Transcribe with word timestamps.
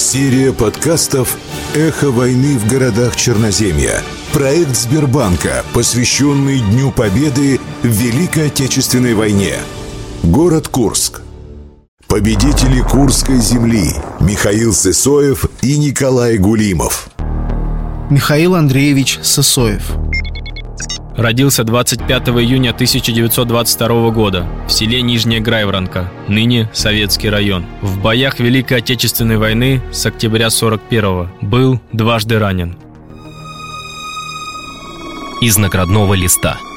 Серия 0.00 0.54
подкастов 0.54 1.36
«Эхо 1.74 2.10
войны 2.10 2.56
в 2.56 2.66
городах 2.66 3.16
Черноземья». 3.16 4.02
Проект 4.32 4.74
Сбербанка, 4.74 5.62
посвященный 5.74 6.60
Дню 6.60 6.90
Победы 6.90 7.60
в 7.82 7.86
Великой 7.86 8.46
Отечественной 8.46 9.12
войне. 9.12 9.56
Город 10.22 10.68
Курск. 10.68 11.20
Победители 12.08 12.80
Курской 12.80 13.40
земли 13.40 13.92
Михаил 14.20 14.72
Сысоев 14.72 15.44
и 15.60 15.76
Николай 15.76 16.38
Гулимов. 16.38 17.10
Михаил 18.08 18.54
Андреевич 18.54 19.20
Сысоев. 19.22 19.92
Родился 21.20 21.64
25 21.64 22.28
июня 22.28 22.70
1922 22.70 24.10
года 24.10 24.46
в 24.66 24.72
селе 24.72 25.02
Нижняя 25.02 25.38
Грайворонка, 25.42 26.10
ныне 26.28 26.70
Советский 26.72 27.28
район. 27.28 27.66
В 27.82 28.00
боях 28.00 28.40
Великой 28.40 28.78
Отечественной 28.78 29.36
войны 29.36 29.82
с 29.92 30.06
октября 30.06 30.48
41 30.48 31.28
был 31.42 31.78
дважды 31.92 32.38
ранен. 32.38 32.74
Из 35.42 35.58
наградного 35.58 36.14
листа– 36.14 36.56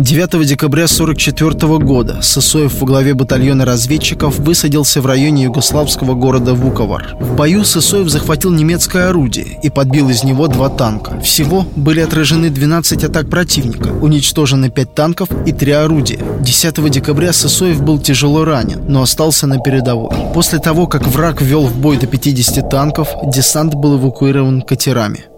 9 0.00 0.46
декабря 0.46 0.84
1944 0.84 1.78
года 1.78 2.22
Сысоев 2.22 2.80
во 2.80 2.86
главе 2.86 3.12
батальона 3.12 3.66
разведчиков 3.66 4.38
высадился 4.38 5.02
в 5.02 5.06
районе 5.06 5.42
югославского 5.42 6.14
города 6.14 6.54
Вуковар. 6.54 7.18
В 7.20 7.36
бою 7.36 7.64
Сысоев 7.64 8.08
захватил 8.08 8.50
немецкое 8.50 9.10
орудие 9.10 9.58
и 9.62 9.68
подбил 9.68 10.08
из 10.08 10.24
него 10.24 10.48
два 10.48 10.70
танка. 10.70 11.20
Всего 11.20 11.66
были 11.76 12.00
отражены 12.00 12.48
12 12.48 13.04
атак 13.04 13.28
противника, 13.28 13.88
уничтожены 13.88 14.70
5 14.70 14.94
танков 14.94 15.28
и 15.44 15.52
3 15.52 15.72
орудия. 15.72 16.20
10 16.40 16.90
декабря 16.90 17.34
Сысоев 17.34 17.82
был 17.82 17.98
тяжело 17.98 18.46
ранен, 18.46 18.82
но 18.88 19.02
остался 19.02 19.46
на 19.46 19.58
передовой. 19.58 20.16
После 20.32 20.60
того, 20.60 20.86
как 20.86 21.06
враг 21.06 21.42
ввел 21.42 21.66
в 21.66 21.76
бой 21.76 21.98
до 21.98 22.06
50 22.06 22.70
танков, 22.70 23.10
десант 23.26 23.74
был 23.74 23.98
эвакуирован 23.98 24.62
катерами. 24.62 25.29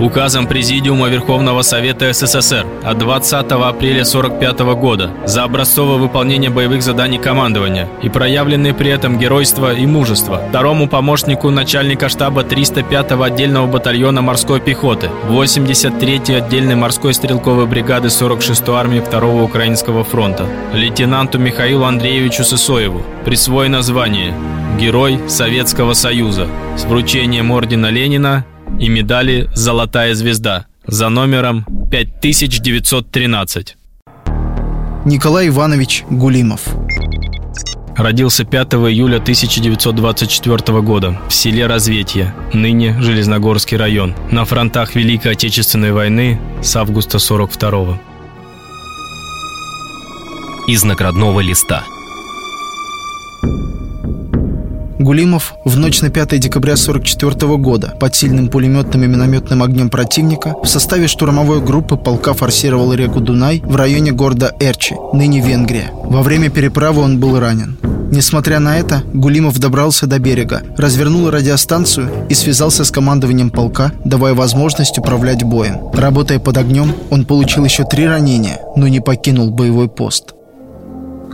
Указом 0.00 0.46
Президиума 0.46 1.08
Верховного 1.08 1.60
Совета 1.60 2.10
СССР 2.10 2.66
от 2.82 2.96
20 2.96 3.34
апреля 3.34 4.02
1945 4.02 4.60
года 4.80 5.10
за 5.26 5.44
образцовое 5.44 5.98
выполнение 5.98 6.48
боевых 6.48 6.82
заданий 6.82 7.18
командования 7.18 7.86
и 8.02 8.08
проявленные 8.08 8.72
при 8.72 8.90
этом 8.90 9.18
геройство 9.18 9.74
и 9.74 9.84
мужество 9.84 10.40
второму 10.48 10.88
помощнику 10.88 11.50
начальника 11.50 12.08
штаба 12.08 12.44
305-го 12.44 13.22
отдельного 13.22 13.66
батальона 13.66 14.22
морской 14.22 14.58
пехоты 14.60 15.10
83-й 15.28 16.34
отдельной 16.34 16.76
морской 16.76 17.12
стрелковой 17.12 17.66
бригады 17.66 18.08
46-й 18.08 18.74
армии 18.74 19.02
2-го 19.02 19.44
Украинского 19.44 20.02
фронта 20.02 20.46
лейтенанту 20.72 21.38
Михаилу 21.38 21.84
Андреевичу 21.84 22.44
Сысоеву. 22.44 23.02
Присвоено 23.26 23.82
звание 23.82 24.34
Герой 24.80 25.20
Советского 25.28 25.92
Союза 25.92 26.46
с 26.78 26.84
вручением 26.84 27.50
ордена 27.50 27.90
Ленина 27.90 28.46
и 28.80 28.88
медали 28.88 29.48
«Золотая 29.54 30.14
звезда» 30.14 30.66
за 30.86 31.10
номером 31.10 31.66
5913. 31.90 33.76
Николай 35.04 35.48
Иванович 35.48 36.04
Гулимов. 36.08 36.62
Родился 37.96 38.44
5 38.44 38.74
июля 38.74 39.16
1924 39.16 40.80
года 40.80 41.20
в 41.28 41.34
селе 41.34 41.66
Разветье, 41.66 42.34
ныне 42.54 42.96
Железногорский 43.00 43.76
район, 43.76 44.14
на 44.30 44.46
фронтах 44.46 44.94
Великой 44.94 45.32
Отечественной 45.32 45.92
войны 45.92 46.40
с 46.62 46.74
августа 46.76 47.18
42 47.18 47.98
Из 50.68 50.82
наградного 50.84 51.40
листа– 51.40 51.84
Гулимов 55.00 55.54
в 55.64 55.78
ночь 55.78 56.02
на 56.02 56.10
5 56.10 56.38
декабря 56.38 56.74
1944 56.74 57.56
года 57.56 57.94
под 57.98 58.14
сильным 58.14 58.48
пулеметным 58.48 59.02
и 59.02 59.06
минометным 59.06 59.62
огнем 59.62 59.88
противника 59.88 60.54
в 60.62 60.66
составе 60.66 61.08
штурмовой 61.08 61.62
группы 61.62 61.96
полка 61.96 62.34
форсировал 62.34 62.92
реку 62.92 63.20
Дунай 63.20 63.62
в 63.64 63.76
районе 63.76 64.12
города 64.12 64.52
Эрчи, 64.60 64.94
ныне 65.14 65.40
Венгрия. 65.40 65.90
Во 65.94 66.20
время 66.20 66.50
переправы 66.50 67.00
он 67.00 67.18
был 67.18 67.40
ранен. 67.40 67.78
Несмотря 68.12 68.58
на 68.58 68.76
это, 68.76 69.02
Гулимов 69.14 69.58
добрался 69.58 70.06
до 70.06 70.18
берега, 70.18 70.64
развернул 70.76 71.30
радиостанцию 71.30 72.26
и 72.28 72.34
связался 72.34 72.84
с 72.84 72.90
командованием 72.90 73.48
полка, 73.48 73.92
давая 74.04 74.34
возможность 74.34 74.98
управлять 74.98 75.44
боем. 75.44 75.78
Работая 75.94 76.40
под 76.40 76.58
огнем, 76.58 76.92
он 77.08 77.24
получил 77.24 77.64
еще 77.64 77.84
три 77.84 78.06
ранения, 78.06 78.60
но 78.76 78.86
не 78.86 79.00
покинул 79.00 79.50
боевой 79.50 79.88
пост. 79.88 80.34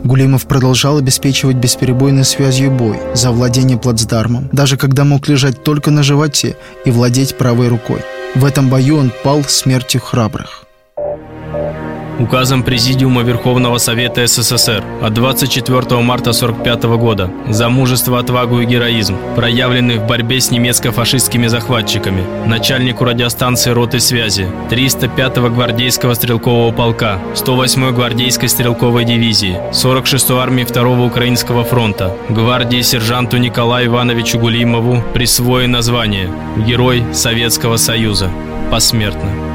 Гулимов 0.07 0.47
продолжал 0.47 0.97
обеспечивать 0.97 1.57
бесперебойной 1.57 2.23
связью 2.23 2.71
бой 2.71 2.97
за 3.13 3.31
владение 3.31 3.77
плацдармом, 3.77 4.47
даже 4.53 4.77
когда 4.77 5.03
мог 5.03 5.27
лежать 5.27 5.63
только 5.63 5.91
на 5.91 6.01
животе 6.01 6.55
и 6.85 6.91
владеть 6.91 7.37
правой 7.37 7.67
рукой. 7.67 8.01
В 8.33 8.45
этом 8.45 8.69
бою 8.69 8.97
он 8.97 9.11
пал 9.23 9.43
смертью 9.43 9.99
храбрых. 9.99 10.66
Указом 12.19 12.63
Президиума 12.63 13.21
Верховного 13.21 13.77
Совета 13.77 14.25
СССР 14.25 14.83
от 15.01 15.13
24 15.13 16.01
марта 16.01 16.31
1945 16.31 16.83
года 16.97 17.31
за 17.47 17.69
мужество, 17.69 18.17
отвагу 18.17 18.59
и 18.59 18.65
героизм, 18.65 19.15
проявленный 19.35 19.97
в 19.97 20.07
борьбе 20.07 20.41
с 20.41 20.49
немецко-фашистскими 20.49 21.47
захватчиками, 21.47 22.23
начальнику 22.47 23.05
радиостанции 23.05 23.69
роты 23.71 23.99
связи 23.99 24.47
305-го 24.71 25.49
гвардейского 25.49 26.15
стрелкового 26.15 26.71
полка, 26.71 27.19
108-й 27.35 27.91
гвардейской 27.93 28.49
стрелковой 28.49 29.05
дивизии, 29.05 29.59
46-й 29.71 30.39
армии 30.39 30.63
2-го 30.63 31.05
Украинского 31.05 31.63
фронта, 31.63 32.15
гвардии 32.29 32.81
сержанту 32.81 33.37
Николаю 33.37 33.87
Ивановичу 33.87 34.39
Гулимову 34.39 35.03
присвоено 35.13 35.77
название 35.77 36.31
«Герой 36.65 37.03
Советского 37.13 37.77
Союза» 37.77 38.31
посмертно. 38.71 39.46